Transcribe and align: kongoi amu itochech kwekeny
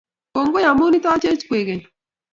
kongoi 0.33 0.65
amu 0.69 0.83
itochech 0.97 1.41
kwekeny 1.47 1.83